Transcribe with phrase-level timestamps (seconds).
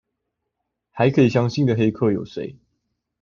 [0.93, 2.55] 還可以相信的黑客有誰？